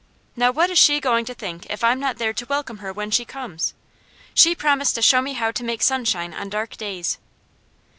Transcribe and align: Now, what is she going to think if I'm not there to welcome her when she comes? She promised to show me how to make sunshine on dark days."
Now, 0.35 0.49
what 0.49 0.71
is 0.71 0.79
she 0.79 0.99
going 0.99 1.25
to 1.25 1.35
think 1.35 1.67
if 1.69 1.83
I'm 1.83 1.99
not 1.99 2.17
there 2.17 2.33
to 2.33 2.45
welcome 2.47 2.79
her 2.79 2.91
when 2.91 3.11
she 3.11 3.23
comes? 3.23 3.75
She 4.33 4.55
promised 4.55 4.95
to 4.95 5.01
show 5.03 5.21
me 5.21 5.33
how 5.33 5.51
to 5.51 5.63
make 5.63 5.83
sunshine 5.83 6.33
on 6.33 6.49
dark 6.49 6.75
days." 6.75 7.19